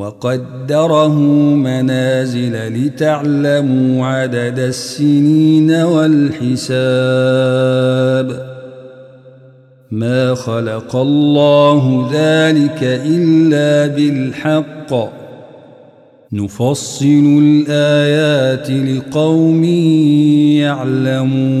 [0.00, 1.18] وقدره
[1.54, 6.70] منازل لتعلموا عدد السنين والحساب.
[9.90, 14.94] ما خلق الله ذلك إلا بالحق.
[16.32, 19.64] نفصل الآيات لقوم
[20.64, 21.60] يعلمون.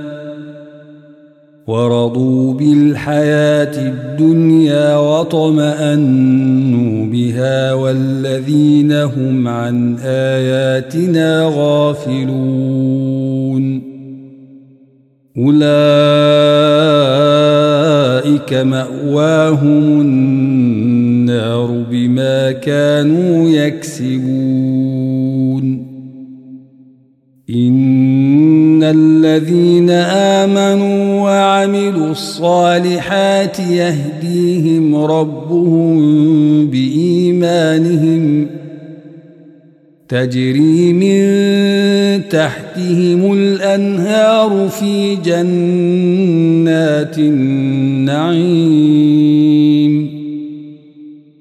[1.67, 6.31] ورضوا بالحياة الدنيا وطمأنوا
[7.05, 13.01] بها والذين هم عن آياتنا غافلون.
[15.37, 15.61] أولئك
[18.53, 24.60] مأواهم النار بما كانوا يكسبون.
[32.85, 35.97] الصالحات يهديهم ربهم
[36.67, 38.47] بإيمانهم
[40.09, 41.21] تجري من
[42.29, 48.91] تحتهم الأنهار في جنات النعيم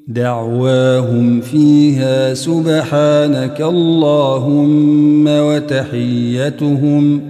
[0.08, 7.29] دعواهم فيها سبحانك اللهم وتحيتهم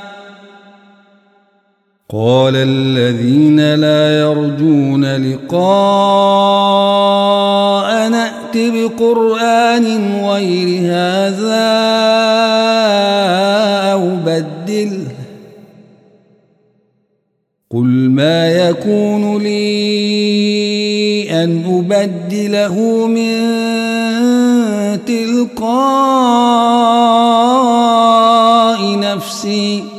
[2.13, 5.59] قال الذين لا يرجون لقاء
[8.09, 9.85] نأت بقرآن
[10.25, 11.71] غير هذا
[13.91, 15.07] أو بدله.
[17.71, 19.71] قل ما يكون لي
[21.43, 23.39] أن أبدله من
[25.05, 25.71] تلقاء
[28.99, 29.90] نفسي.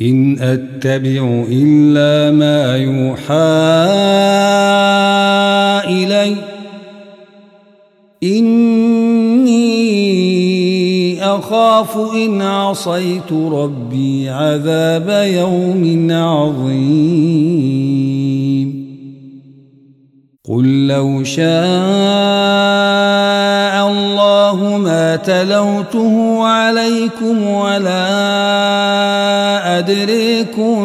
[0.00, 3.34] إن أتبع إلا ما يوحى
[5.90, 6.36] إلي
[8.22, 9.58] إني
[11.24, 17.68] أخاف إن عصيت ربي عذاب يوم عظيم.
[20.48, 22.67] قل لو شاء
[24.50, 28.18] الله ما تلوته عليكم ولا
[29.78, 30.78] أدريكم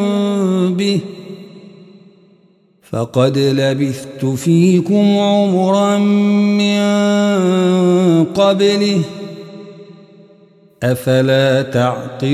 [0.75, 1.00] به
[2.92, 5.98] فقد لبثت فيكم عمرا
[6.57, 6.83] من
[8.25, 9.01] قبله
[10.83, 12.33] أفلا تعقلون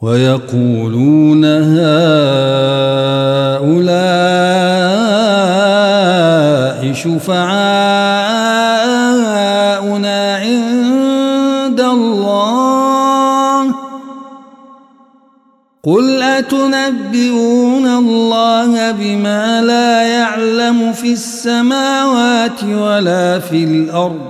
[0.00, 1.90] ويقولون هؤلاء
[6.92, 7.50] شفعاؤنا
[10.36, 13.74] عند الله.
[15.84, 24.29] قل أتنبئون الله بما لا يعلم في السماوات ولا في الأرض؟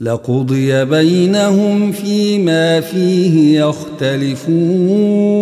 [0.00, 5.40] لقضي بينهم فيما فيه يختلفون.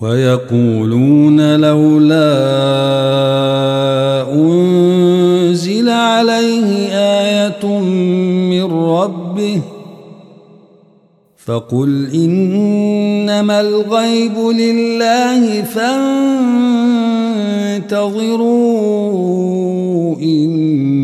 [0.00, 2.34] ويقولون لولا
[4.32, 7.66] أنزل عليه آية
[8.50, 9.60] من ربه
[11.44, 15.62] فقل إنما الغيب لله
[17.82, 18.34] فانتظروا
[20.16, 21.03] إن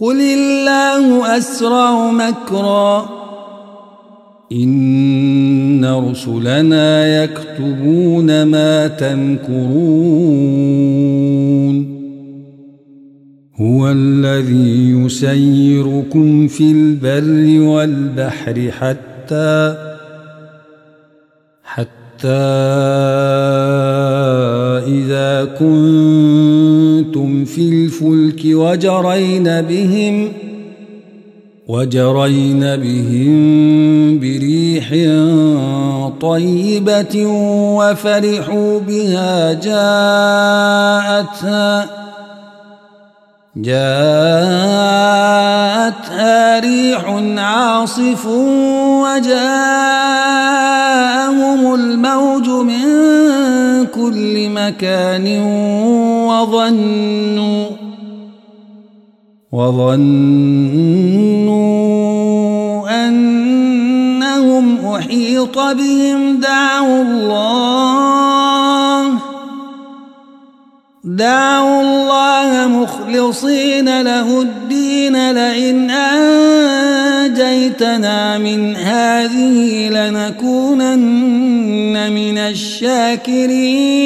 [0.00, 3.08] قل الله أسرع مكرًا.
[4.52, 9.88] إن رسلنا يكتبون ما تمكرون.
[13.60, 19.74] هو الذي يسيركم في البر والبحر حتى
[21.64, 22.28] حتى
[24.86, 26.47] إذا كنتم
[27.54, 30.48] في الفلك وجرين بهم ۖ
[31.68, 34.88] وجرين بهم بريح
[36.20, 37.26] طيبة
[37.76, 40.48] وفرحوا بها جاءتها
[43.56, 43.80] جاءتها
[46.60, 47.04] ريح
[47.38, 48.26] عاصف
[49.02, 49.38] وجاءهم
[51.74, 52.84] الموج من
[53.86, 55.26] كل مكان
[56.28, 57.66] وظنوا
[59.52, 61.08] وظنوا
[63.06, 67.58] أنهم أحيط بهم دعوا الله
[71.04, 75.90] دعوا الله مخلصين له الدين لئن
[77.20, 77.58] أنجيتنا
[78.38, 80.98] من هذه لنكونن
[82.12, 83.98] من الشاكرين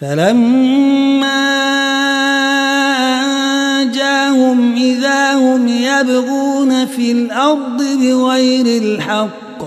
[0.00, 1.58] فلما
[5.68, 9.58] يبغون في الأرض بغير الحق.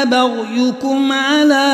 [0.04, 1.66] بغيكم على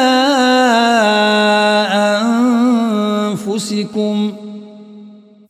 [3.31, 4.33] أنفسكم.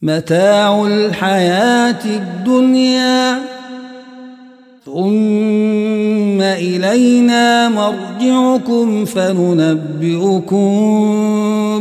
[0.01, 3.58] متاع الحياة الدنيا.
[4.93, 10.69] ثم إلينا مرجعكم فننبئكم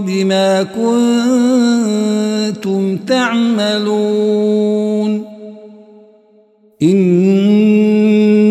[0.06, 0.62] بما
[2.52, 4.58] كنتم تعملون.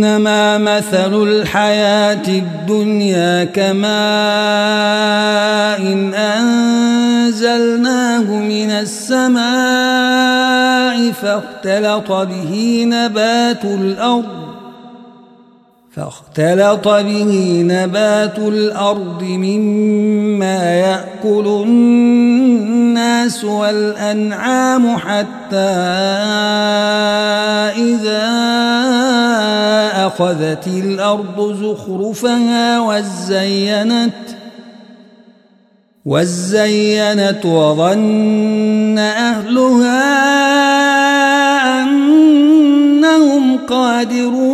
[0.08, 3.88] إنما مثل الحياة الدنيا كماء
[5.82, 9.42] إن أنزلناه من السماء
[11.12, 14.57] فاختلط به نبات الأرض
[15.98, 25.58] فاختلط به نبات الأرض مما يأكل الناس والأنعام حتى
[27.78, 28.28] إذا
[30.08, 34.14] أخذت الأرض زخرفها وزينت
[36.06, 40.28] وزينت وظن أهلها
[41.84, 44.47] أنهم قادرون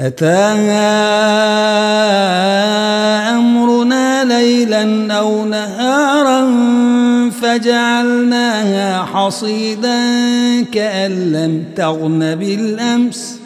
[0.00, 0.90] أتاها
[3.36, 6.50] أمرنا ليلا أو نهارا
[7.30, 10.00] فجعلناها حصيدا
[10.72, 13.40] كأن لم تغن بالأمس.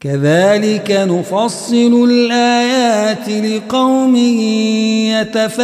[0.00, 4.16] كذلك نفصل الآيات لقوم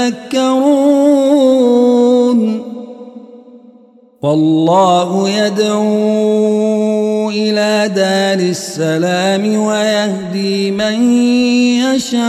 [0.02, 0.72] يتفكرون.
[4.22, 6.71] والله يدعو
[7.32, 11.12] إلى دار السلام ويهدي من
[11.80, 12.22] يشاء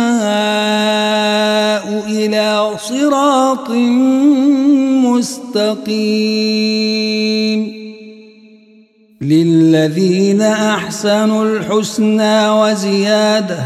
[2.07, 3.69] إلى صراط
[5.03, 6.63] مستقيم.
[9.22, 13.60] للذين أحسنوا الحسنى وزيادة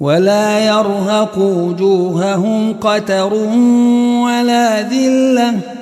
[0.00, 3.34] ولا يرهق وجوههم قتر
[4.24, 5.81] ولا ذلة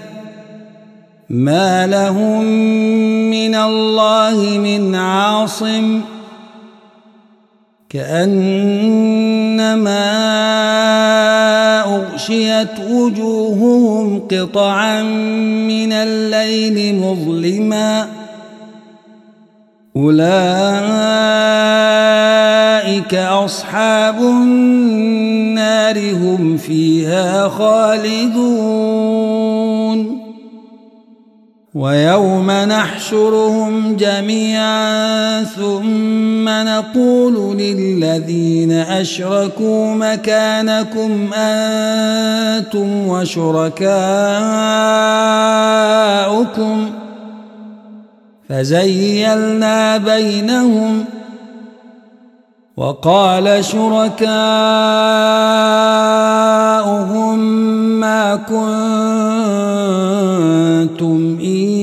[1.31, 2.43] ما لهم
[3.31, 6.01] من الله من عاصم
[7.89, 8.81] كأنما
[11.95, 18.07] أغشيت وجوههم قطعا من الليل مظلما
[19.95, 20.31] أولئك
[23.15, 29.20] أصحاب النار هم فيها خالدون
[31.75, 43.81] ويوم نحشرهم جميعا ثم نقول للذين أشركوا مكانكم أنتم وشركاؤكم
[48.49, 51.05] فزيلنا بينهم
[52.77, 54.21] وقال شركاؤهم
[57.99, 59.21] ما كنتم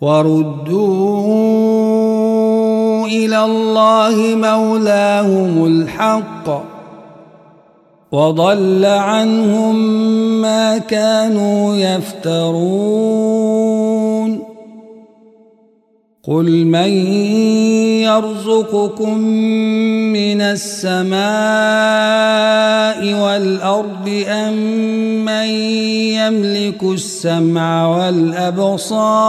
[0.00, 1.34] وردوا
[3.06, 6.64] إلى الله مولاهم الحق
[8.12, 9.76] وضل عنهم
[10.42, 13.43] ما كانوا يفترون
[16.28, 16.88] قل من
[18.00, 19.18] يرزقكم
[20.12, 21.20] من السماء
[23.14, 24.54] والأرض أم
[25.24, 25.46] من
[26.16, 29.24] يملك السمع والأبصار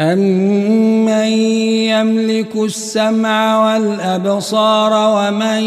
[0.00, 1.28] أمن
[1.88, 5.62] يملك السمع والأبصار ومن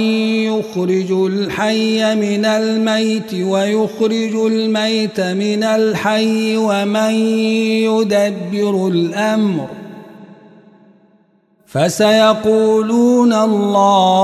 [0.45, 7.11] يخرج الحي من الميت ويخرج الميت من الحي ومن
[7.89, 9.67] يدبر الأمر
[11.65, 14.23] فسيقولون الله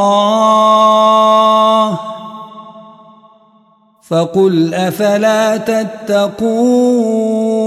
[4.01, 7.64] فقل أفلا تتقون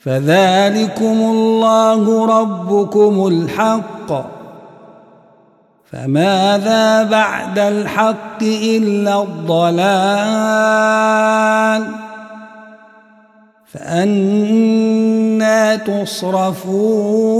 [0.00, 4.12] فذلكم الله ربكم الحق.
[5.92, 9.78] فماذا بعد الحق إلا الضلال؟
[13.72, 17.38] فأنا تصرفون.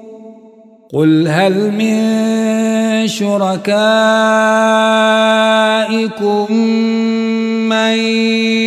[0.93, 3.73] قل هل من شركائكم
[7.69, 7.95] من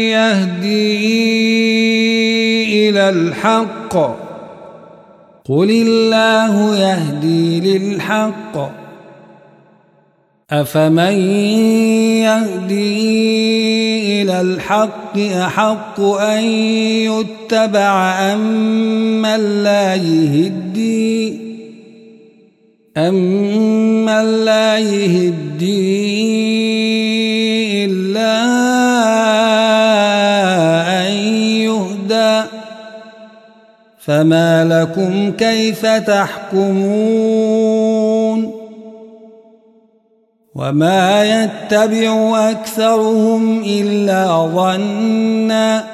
[0.08, 1.04] يهدي
[2.88, 3.96] إلى الحق
[5.44, 8.72] قل الله يهدي للحق
[10.50, 11.12] أفمن
[12.24, 13.02] يهدي
[14.22, 16.44] إلى الحق أحق أن
[17.04, 21.43] يتبع أمن لا يهدي
[22.96, 26.14] أمن لا يهدي
[27.85, 28.35] إلا
[31.02, 31.12] أن
[31.66, 32.42] يهدى
[33.98, 37.35] فما لكم كيف تحكمون
[40.54, 45.93] وما يتبع أكثرهم إلا ظنا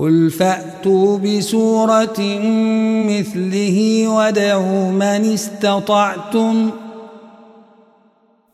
[0.00, 2.20] قل فأتوا بسورة
[3.08, 6.70] مثله ودعوا من استطعتم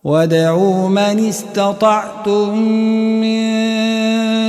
[0.04, 2.58] ودعوا من استطعتم
[3.20, 3.46] من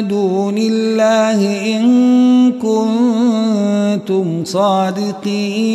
[0.07, 1.39] دون الله
[1.77, 5.67] إن كنتم صادقين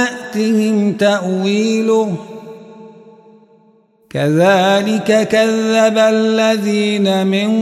[0.00, 2.16] يأتهم تأويله.
[4.10, 7.52] كذلك كذب الذين من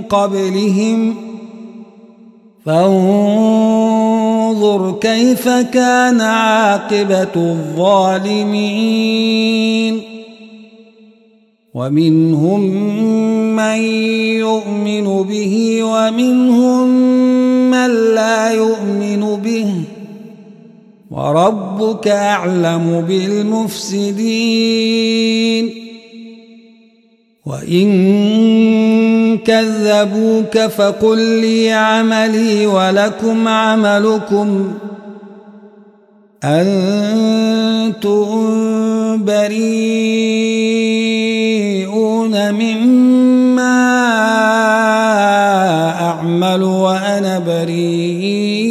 [0.00, 1.16] قبلهم.
[2.66, 3.78] فانظر
[5.00, 10.13] كيف كان عاقبة الظالمين.
[11.74, 12.60] ومنهم
[13.56, 13.78] من
[14.38, 16.88] يؤمن به ومنهم
[17.70, 19.70] من لا يؤمن به
[21.10, 24.24] وربك أعلم بالمفسدين
[27.46, 27.88] وإن
[29.38, 34.72] كذبوك فقل لي عملي ولكم عملكم
[36.44, 38.24] أنتم
[39.24, 41.23] بريئون
[42.34, 43.84] مما
[46.00, 48.64] أعمل وأنا بريء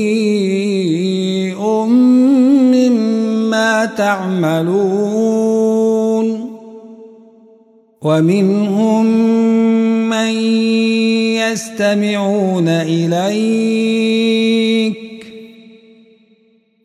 [2.74, 5.44] مما تعملون
[8.02, 9.06] ومنهم
[10.10, 10.30] من
[11.40, 14.14] يستمعون إليك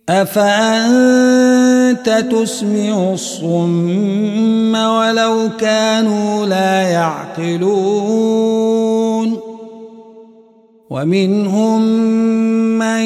[0.09, 8.59] أفأنت تسمع الصم ولو كانوا لا يعقلون
[10.90, 11.83] ومنهم
[12.79, 13.01] من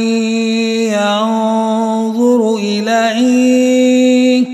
[0.92, 4.48] ينظر إليك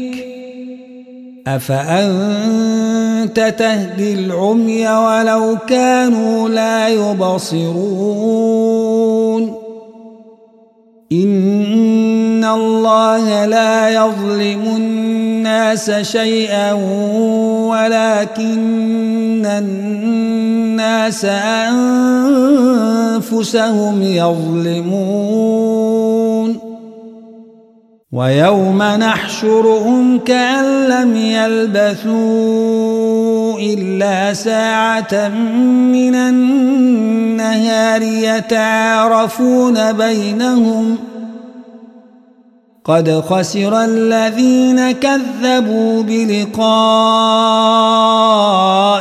[1.46, 8.38] أفأنت تهدي العمي ولو كانوا لا يبصرون
[11.12, 12.07] إن
[12.54, 16.72] الله لا يظلم الناس شيئا
[17.72, 21.24] ولكن الناس
[23.24, 25.48] أنفسهم يظلمون.
[28.12, 32.78] ويوم نحشرهم كأن لم يلبثوا
[33.58, 35.28] إلا ساعة
[35.92, 40.98] من النهار يتعارفون بينهم
[42.88, 46.68] قد خسر الذين كذبوا بلقاء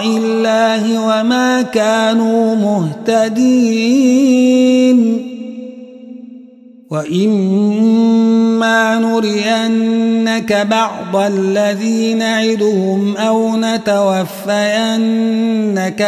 [0.07, 3.67] الله وما كانوا مهتدين
[6.89, 14.51] وإما نرينك بعض الذي نعدهم أو نتوفينك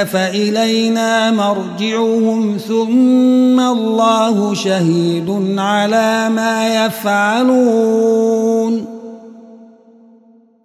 [0.03, 8.19] فإلينا مرجعهم ثم الله شهيد على ما يفعلون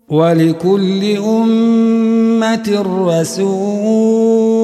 [0.09, 4.64] ولكل أمة رسول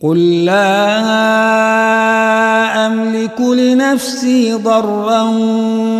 [0.00, 0.86] قل لا
[2.86, 5.22] أملك لنفسي ضرا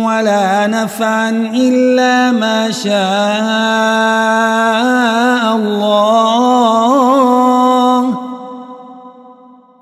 [0.05, 2.93] ولا نفعا إلا ما شاء
[5.55, 7.07] الله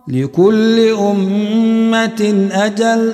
[0.08, 3.14] لكل أمة أجل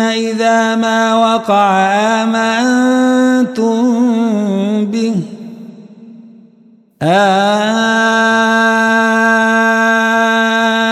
[0.00, 1.86] إذا ما وقع
[2.22, 3.76] آمنتم
[4.86, 5.14] به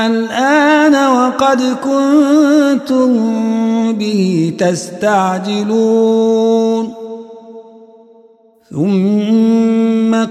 [0.05, 3.13] الآن وقد كنتم
[3.93, 6.05] به تستعجلون
[8.71, 9.54] ثم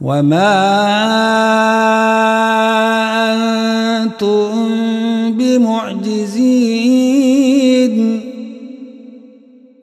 [0.00, 0.52] وما
[4.02, 4.52] أنتم
[5.32, 6.90] بمعجزين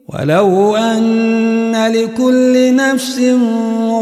[0.08, 3.20] ولو أن لكل نفس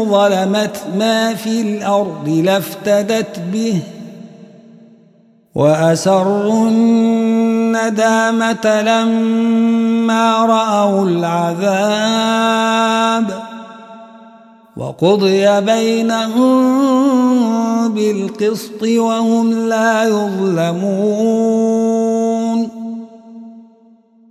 [0.08, 3.80] ظلمت ما في الأرض لافتدت به
[5.54, 12.66] وأسروا الندامة لما رأوا العذاب
[14.76, 16.56] وقضي بينهم
[17.94, 21.56] بالقسط وهم لا يظلمون.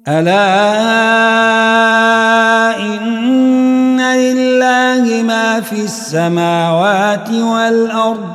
[0.07, 0.45] ألا
[2.79, 8.34] إن لله ما في السماوات والأرض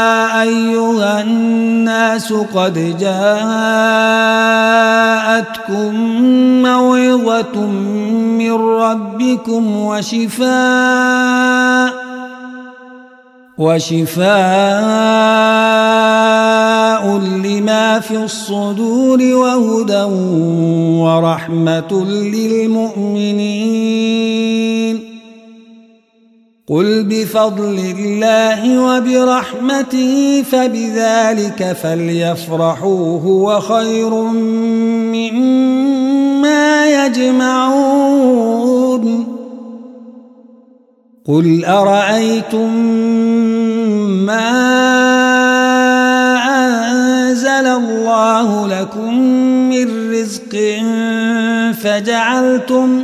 [0.41, 3.51] أيها الناس قد جاءتكم
[6.61, 7.65] موعظة
[8.37, 10.51] من ربكم وشفاء
[13.57, 14.31] وشفاء
[17.17, 20.03] لما في الصدور وهدى
[21.01, 23.51] ورحمة للمؤمنين.
[26.71, 34.09] قل بفضل الله وبرحمته فبذلك فليفرحوا هو خير
[35.11, 38.21] مما يجمعون
[41.27, 42.75] قل أرأيتم
[44.25, 44.51] ما
[46.47, 49.19] أنزل الله لكم
[49.69, 50.81] من رزق
[51.83, 53.03] فجعلتم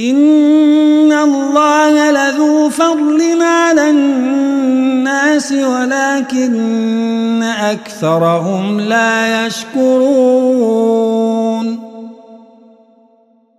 [0.00, 10.90] إن الله لذو فضل على الناس ولكن أكثرهم لا يشكرون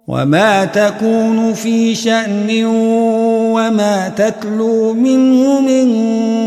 [0.07, 2.65] وما تكون في شأن
[3.55, 5.87] وما تتلو منه من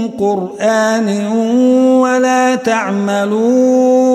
[0.08, 1.26] قرآن
[2.00, 4.14] ولا تعملون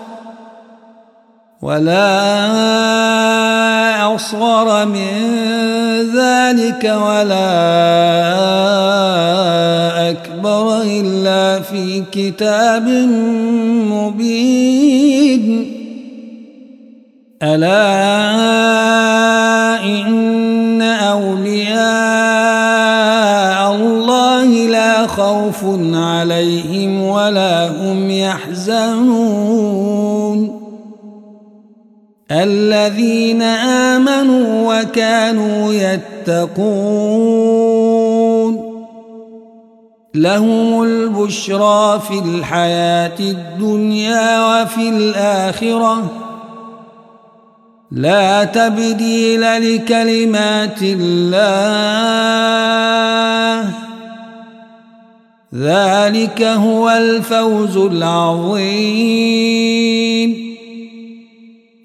[1.61, 2.05] ولا
[4.15, 5.11] أصغر من
[6.15, 7.51] ذلك ولا
[10.09, 12.87] أكبر إلا في كتاب
[13.93, 15.71] مبين
[17.43, 18.40] ألا
[32.43, 37.21] الذين آمنوا وكانوا يتقون
[40.15, 46.11] لهم البشرى في الحياة الدنيا وفي الآخرة.
[47.91, 51.41] لا تبديل لكلمات الله.
[55.55, 59.11] ذلك هو الفوز العظيم.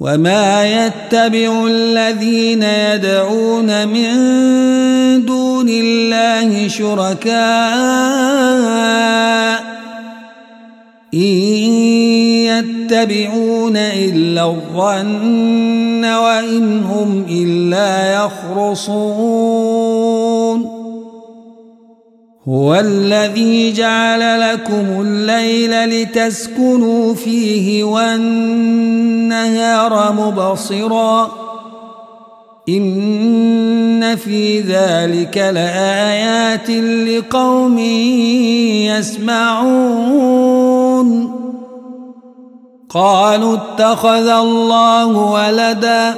[0.00, 4.10] وما يتبع الذين يدعون من
[5.24, 7.40] دون الله شركاء
[11.14, 11.20] إن
[12.48, 19.69] يتبعون إلا الظن وإن هم إلا يخرصون
[22.50, 28.92] هو الذي جعل لكم الليل لتسكنوا فيه والنهار
[30.12, 31.30] مبصرا
[32.68, 36.70] إن في ذلك لآيات
[37.08, 37.78] لقوم
[39.48, 40.30] يسمعون
[42.88, 46.14] قالوا اتخذ الله ولدا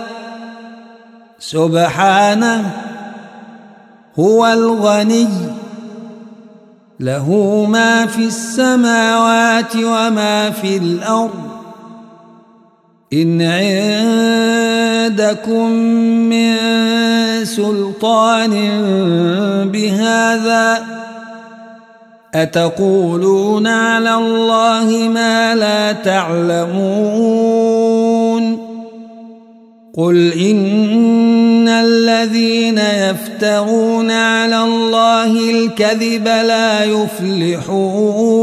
[1.38, 2.70] سبحانه
[4.18, 5.28] هو الغني
[7.02, 7.26] له
[7.68, 11.52] ما في السماوات وما في الأرض.
[13.12, 13.42] إن
[15.12, 15.70] عندكم
[16.30, 16.54] من
[17.44, 18.50] سلطان
[19.72, 20.84] بهذا
[22.34, 27.61] أتقولون على الله ما لا تعلمون؟
[29.96, 38.42] قل إن الذين يفترون على الله الكذب لا يفلحون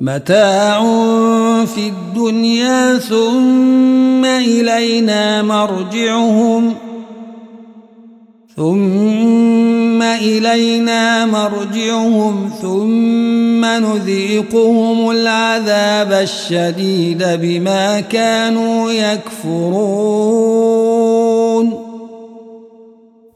[0.00, 0.80] متاع
[1.64, 6.74] في الدنيا ثم إلينا مرجعهم
[8.56, 20.79] ثم إلينا مرجعهم ثم نذيقهم العذاب الشديد بما كانوا يكفرون.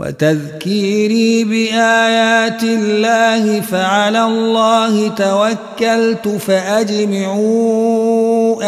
[0.00, 7.52] وتذكيري بآيات الله فعلى الله توكلت فأجمعوا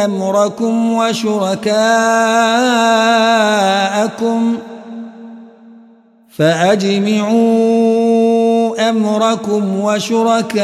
[0.05, 1.75] أمركم وشركاءكم
[6.37, 8.14] فأجمعوا
[8.79, 10.55] أمركم وشركاءكم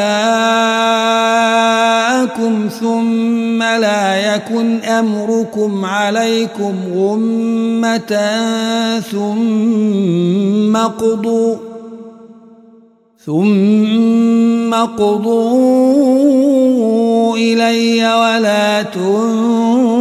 [2.80, 8.40] ثم لا يكن أمركم عليكم غمة
[9.00, 11.56] ثم قضوا
[13.26, 15.80] ثم قضوا
[17.36, 20.00] إلي ولا تنظرون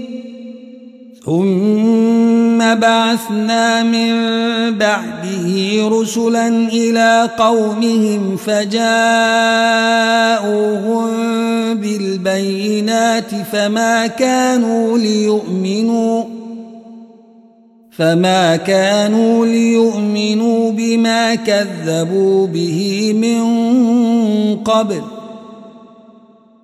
[1.25, 4.11] ثم بعثنا من
[4.77, 8.81] بعده رسلا إلى قومهم فجاءوهم
[11.73, 16.23] بالبينات فما كانوا ليؤمنوا
[17.91, 23.43] فما كانوا ليؤمنوا بما كذبوا به من
[24.55, 25.20] قبل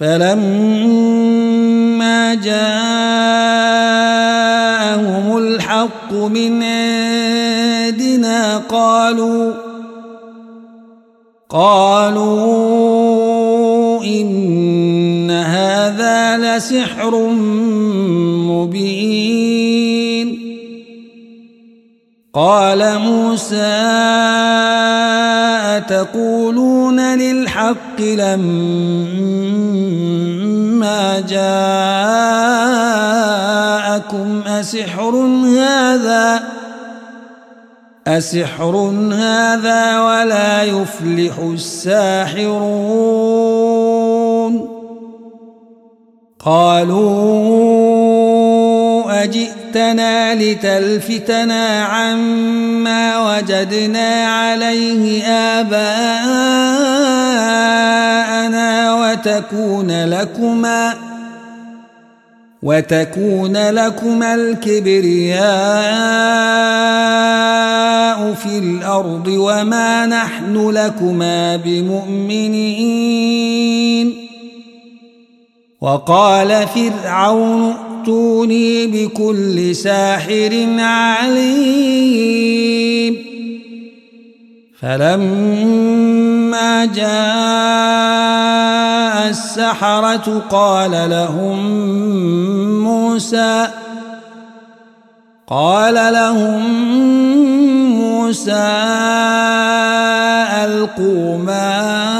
[0.00, 1.54] فلما
[2.34, 2.56] جاءهم
[5.38, 9.52] الحق من عندنا قالوا
[11.48, 12.44] قالوا
[14.04, 17.28] إن هذا لسحر
[18.48, 19.99] مبين
[22.34, 23.56] قال موسى
[25.88, 28.50] تقولون للحق لما
[31.28, 32.42] جاءكم
[34.46, 35.14] أسحر
[35.58, 36.42] هذا؟
[38.06, 38.76] أسحر
[39.12, 42.90] هذا ولا يفلح الساحرون.
[46.44, 47.90] قالوا
[49.70, 55.90] أجئتنا لتلفتنا عما وجدنا عليه آباءنا
[58.94, 60.94] وتكون لكما
[62.62, 65.40] وتكون لكما الكبرياء
[68.34, 72.90] في الأرض وما نحن لكما بمؤمنين
[75.80, 82.50] وقال فرعون ائتوني بكل ساحر عليم.
[84.80, 87.10] فلما جاء
[89.30, 91.58] السحرة قال لهم
[92.84, 93.68] موسى
[95.48, 96.60] قال لهم
[98.00, 98.70] موسى
[100.64, 102.19] ألقوا ما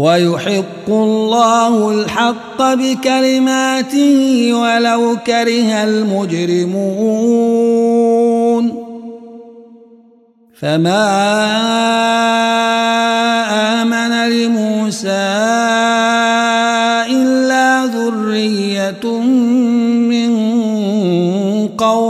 [0.00, 4.18] ويحق الله الحق بكلماته
[4.54, 6.70] ولو كره المجرمون.
[10.60, 11.04] فما
[13.82, 15.28] آمن لموسى
[17.12, 19.04] إلا ذرية
[20.12, 20.30] من
[21.68, 22.09] قومه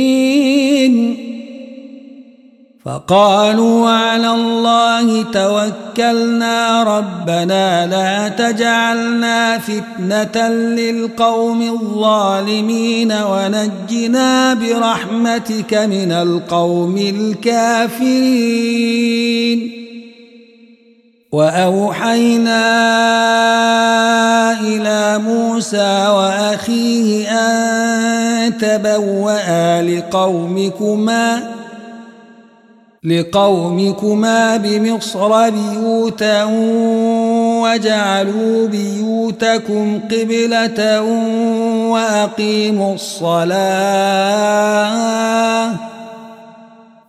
[2.91, 18.51] فقالوا على الله توكلنا ربنا لا تجعلنا فتنة للقوم الظالمين ونجنا برحمتك من القوم الكافرين.
[21.31, 22.61] وأوحينا
[24.61, 31.60] إلى موسى وأخيه أن تبوأ لقومكما
[33.03, 36.43] لقومكما بمصر بيوتا
[37.63, 41.01] وجعلوا بيوتكم قبلة
[41.91, 43.51] وأقيموا الصلاة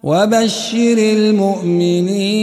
[0.03, 2.43] وبشر المؤمنين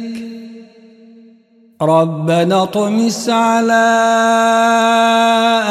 [1.81, 3.73] ربنا اطمس على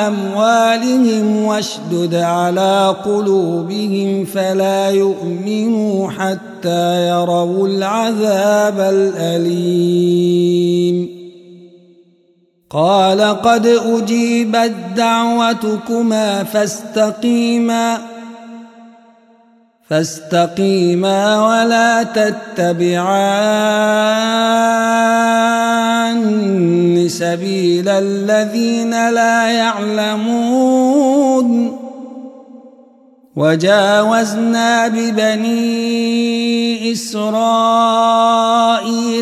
[0.06, 10.00] أموالهم واشدد على قلوبهم فلا يؤمنوا حتى يروا العذاب الأليم.
[12.70, 17.98] قال قد أجيبت دعوتكما فاستقيما
[19.88, 22.02] فاستقيما ولا
[26.20, 31.10] تتبعان سبيل الذين لا يعلمون.
[33.36, 37.30] وجاوزنا ببني إسرائيل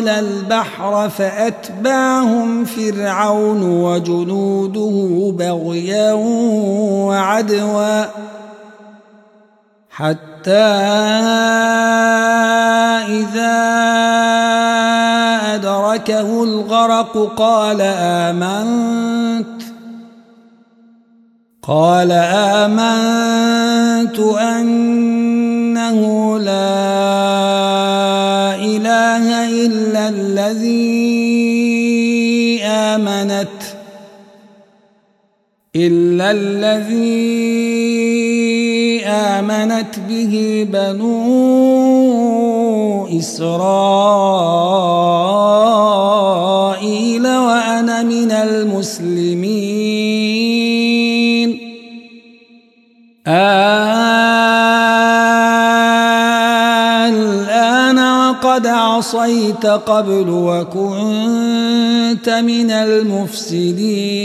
[0.09, 6.13] البحر فأتبعهم فرعون وجنوده بغيا
[7.07, 8.05] وعدوا
[9.89, 10.69] حتى
[13.09, 13.59] إذا
[15.89, 19.61] أدركه الغرق قال آمنت.
[21.63, 22.11] قال
[22.61, 25.99] آمنت أنه
[26.39, 26.75] لا
[28.55, 29.25] إله
[29.65, 30.69] إلا الذي
[32.63, 33.47] آمنت
[35.75, 37.49] إلا الذي
[39.05, 41.09] آمنت به بنو
[43.19, 44.69] إسرائيل.
[48.43, 49.89] المسلمين.
[57.07, 64.19] الآن وقد عصيت قبل وكنت من المفسدين.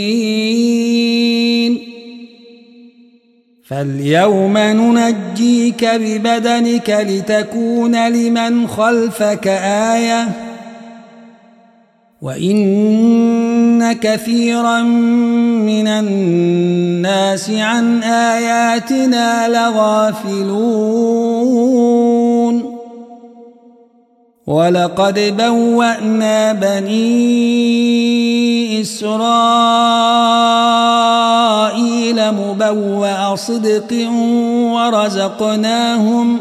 [3.67, 10.27] فاليوم ننجيك ببدنك لتكون لمن خلفك آية.
[12.21, 12.55] وإن
[13.93, 20.75] كثيرا من الناس عن آياتنا لغافلون.
[24.47, 27.25] ولقد بوأنا بني
[28.81, 29.35] إسرائيل
[32.31, 34.09] مبوأ صدق
[34.73, 36.39] ورزقناهم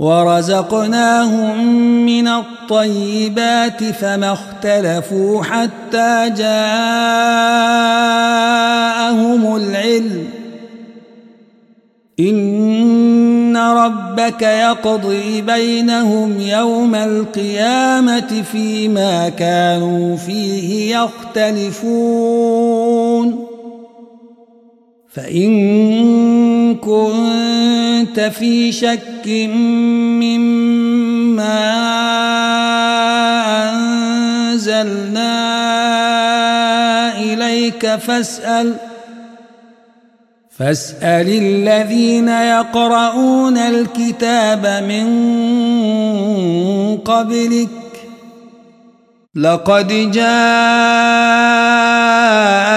[0.00, 1.64] ورزقناهم
[2.06, 6.46] من الطيبات فما اختلفوا حتى جاءهم
[9.56, 10.28] العلم.
[12.20, 22.69] إن ربك يقضي بينهم يوم القيامة فيما كانوا فيه يختلفون.
[25.14, 29.26] فإن كنت في شك
[30.22, 30.70] مما
[34.50, 35.32] أنزلنا
[37.18, 38.74] إليك فاسأل
[40.58, 45.06] فاسأل الذين يقرؤون الكتاب من
[46.96, 47.68] قبلك.
[49.34, 50.10] لقد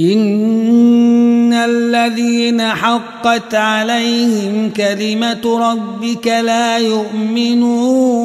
[0.00, 8.18] إن الذين حقت عليهم كلمة ربك لا يؤمنون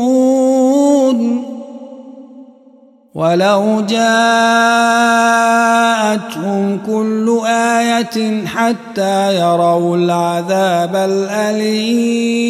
[3.15, 4.03] ولو جاءتهم
[6.85, 12.43] كل آية حتى يروا العذاب الأليم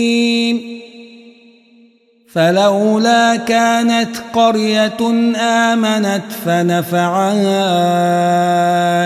[2.34, 4.98] فلولا كانت قرية
[5.38, 7.66] آمنت فنفعها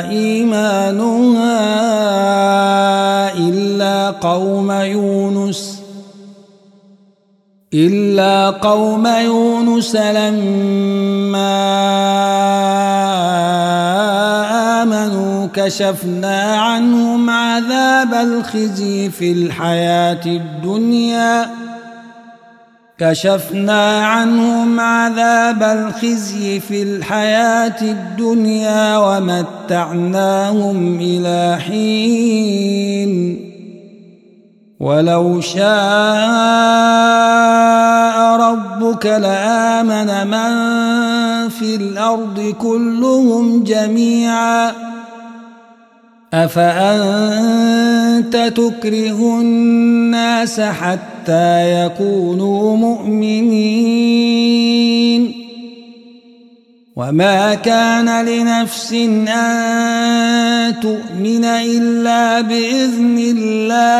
[0.09, 1.63] إيمانها
[3.33, 5.81] إلا قوم يونس
[7.73, 11.57] إلا قوم يونس لما
[14.81, 21.66] آمنوا كشفنا عنهم عذاب الخزي في الحياة الدنيا.
[22.99, 33.43] كشفنا عنهم عذاب الخزي في الحياة الدنيا ومتعناهم إلى حين.
[34.79, 35.67] ولو شاء
[38.39, 44.71] ربك لآمن من في الأرض كلهم جميعا.
[46.33, 48.17] أفأنت
[48.55, 54.27] تكره الناس حتى يكونوا مؤمنين؟
[56.95, 58.93] وما كان لنفس
[59.27, 63.97] أن تؤمن إلا بإذن الله.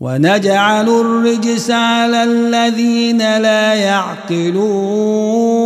[0.00, 5.65] ونجعل الرجس على الذين لا يعقلون.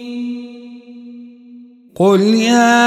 [2.01, 2.81] قل يا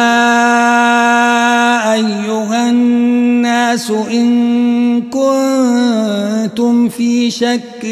[1.94, 7.84] أيها الناس إن كنتم في شك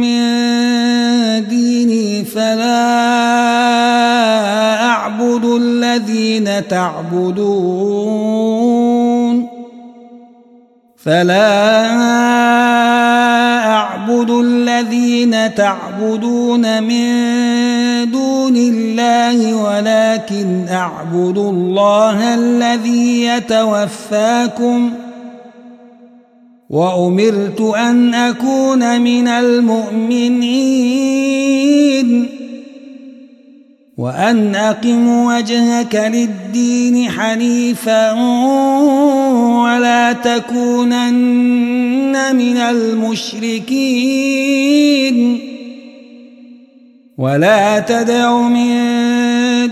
[0.00, 0.18] من
[1.48, 2.84] ديني فلا
[4.84, 8.18] أعبد الذين تعبدون
[11.04, 11.86] فلا
[13.66, 17.08] أعبد الذين تعبدون من
[18.10, 24.90] دون الله ولكن أعبد الله الذي يتوفاكم
[26.70, 30.78] وأمرت أن أكون من المؤمنين.
[33.98, 38.12] وأن أقم وجهك للدين حنيفا
[39.62, 41.56] ولا تكونن
[42.36, 43.78] من المشركين.
[47.18, 48.78] ولا تدع من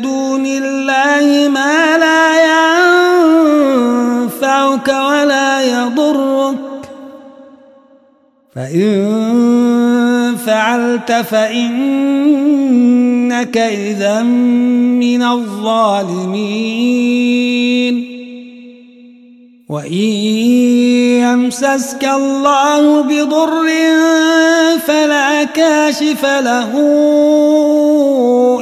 [0.01, 2.45] دون الله ما لا
[4.25, 6.57] ينفعك ولا يضرك.
[8.55, 11.57] فإن فعلت فإنك
[13.57, 16.47] إذا من الظالمين.
[19.69, 19.93] وإن
[21.23, 23.67] يمسسك الله بضر
[24.87, 26.73] فلا كاشف له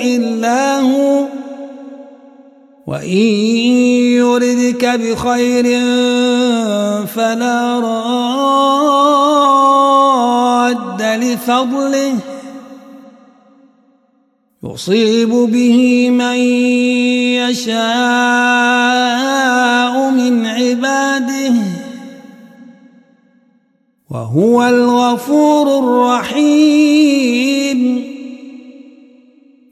[0.04, 1.24] إلا هو.
[2.86, 3.26] وإن
[4.20, 5.64] يردك بخير
[7.06, 8.34] فلا راد
[11.02, 12.14] لفضله
[14.64, 16.36] يصيب به من
[17.44, 17.74] يشاء
[20.10, 21.54] من عباده
[24.10, 27.24] وهو الغفور الرحيم.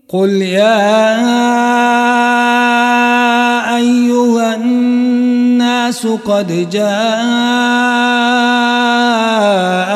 [0.09, 1.03] قل يا
[3.77, 6.69] أيها الناس قد